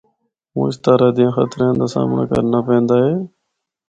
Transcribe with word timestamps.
مُچ 0.55 0.73
طرح 0.83 1.09
دیاں 1.15 1.31
خطریاں 1.35 1.73
دا 1.79 1.85
سامنڑا 1.93 2.25
کرنا 2.31 2.59
پیندا 2.67 2.95
ہے۔ 3.05 3.13